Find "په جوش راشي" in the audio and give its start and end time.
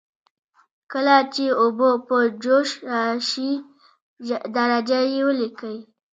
2.07-3.51